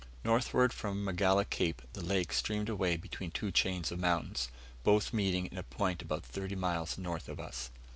Northward 0.23 0.73
from 0.73 1.05
Magala 1.05 1.45
Cape 1.45 1.83
the 1.93 2.03
lake 2.03 2.33
streamed 2.33 2.69
away 2.69 2.97
between 2.97 3.29
two 3.29 3.51
chains 3.51 3.91
of 3.91 3.99
mountains; 3.99 4.49
both 4.83 5.13
meeting 5.13 5.45
in 5.45 5.59
a 5.59 5.61
point 5.61 6.01
about 6.01 6.23
thirty 6.25 6.55
miles 6.55 6.97
north 6.97 7.29
of 7.29 7.39
us. 7.39 7.69